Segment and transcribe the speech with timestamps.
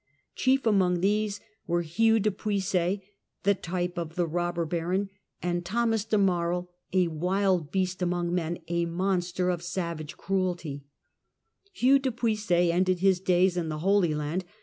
[0.33, 3.01] Chief among these were Hugue dii Puiset,
[3.43, 5.11] the type of the robber baron,
[5.43, 10.85] and Thomas de Marie, a wild beast among men, a monster of savage cruelty.
[11.71, 14.43] Hugue du Puiset ended his days in the Holy Land.